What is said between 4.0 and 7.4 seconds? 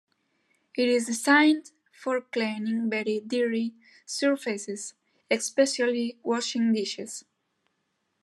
surfaces, especially washing dishes.